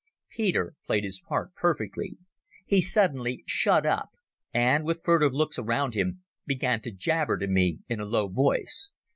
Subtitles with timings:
[0.31, 2.17] Peter played his part perfectly.
[2.65, 4.09] He suddenly shut up,
[4.51, 8.93] and, with furtive looks around him, began to jabber to me in a low voice.